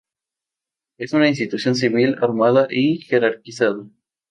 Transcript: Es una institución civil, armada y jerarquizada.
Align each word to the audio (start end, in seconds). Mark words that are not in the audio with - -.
Es 0.97 1.13
una 1.13 1.27
institución 1.27 1.75
civil, 1.75 2.15
armada 2.23 2.65
y 2.71 2.97
jerarquizada. 3.01 3.85